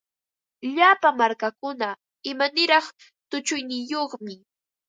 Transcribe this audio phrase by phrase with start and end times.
[0.75, 1.89] Llapa markakuna
[2.31, 2.85] imaniraq
[3.29, 4.33] tushuyniyuqmi.